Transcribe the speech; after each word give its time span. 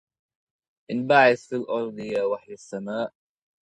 انبعث 0.91 1.47
في 1.47 1.55
الأرض 1.55 1.99
يا 1.99 2.23
وحي 2.23 2.53
السماء 2.53 3.13